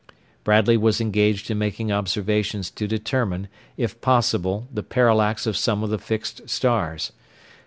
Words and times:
Bradley 0.43 0.77
was 0.77 0.99
engaged 0.99 1.51
in 1.51 1.59
making 1.59 1.91
observations 1.91 2.71
to 2.71 2.87
determine 2.87 3.47
if 3.77 4.01
possible 4.01 4.67
the 4.73 4.81
parallax 4.81 5.45
of 5.45 5.55
some 5.55 5.83
of 5.83 5.91
the 5.91 5.99
fixed 5.99 6.49
stars. 6.49 7.11